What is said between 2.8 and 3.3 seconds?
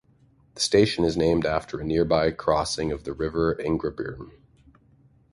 of the